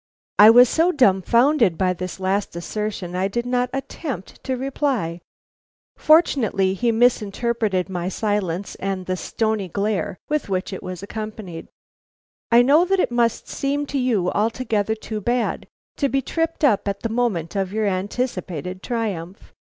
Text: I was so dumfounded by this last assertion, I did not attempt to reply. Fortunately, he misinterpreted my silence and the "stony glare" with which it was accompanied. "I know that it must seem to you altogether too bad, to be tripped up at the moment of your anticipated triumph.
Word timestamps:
I 0.39 0.49
was 0.49 0.67
so 0.67 0.91
dumfounded 0.91 1.77
by 1.77 1.93
this 1.93 2.19
last 2.19 2.55
assertion, 2.55 3.15
I 3.15 3.27
did 3.27 3.45
not 3.45 3.69
attempt 3.71 4.43
to 4.45 4.57
reply. 4.57 5.21
Fortunately, 5.95 6.73
he 6.73 6.91
misinterpreted 6.91 7.87
my 7.87 8.09
silence 8.09 8.73
and 8.73 9.05
the 9.05 9.15
"stony 9.15 9.67
glare" 9.67 10.17
with 10.27 10.49
which 10.49 10.73
it 10.73 10.81
was 10.81 11.03
accompanied. 11.03 11.67
"I 12.51 12.63
know 12.63 12.83
that 12.83 12.99
it 12.99 13.11
must 13.11 13.47
seem 13.47 13.85
to 13.93 13.99
you 13.99 14.31
altogether 14.31 14.95
too 14.95 15.21
bad, 15.21 15.67
to 15.97 16.09
be 16.09 16.23
tripped 16.23 16.63
up 16.63 16.87
at 16.87 17.01
the 17.01 17.09
moment 17.09 17.55
of 17.55 17.71
your 17.71 17.85
anticipated 17.85 18.81
triumph. 18.81 19.53